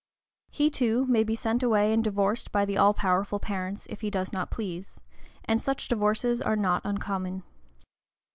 [0.49, 4.09] He, too, may be sent away and divorced by the all powerful parents, if he
[4.09, 4.99] does not please;
[5.45, 7.43] and such divorces are not uncommon.